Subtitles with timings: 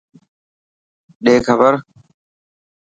[1.23, 1.73] ڏي کبر.